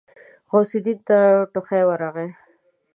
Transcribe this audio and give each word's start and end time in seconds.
غوث 0.51 0.71
الدين 0.77 0.99
ته 1.07 1.17
ټوخی 1.51 1.81
ورغی. 1.85 2.29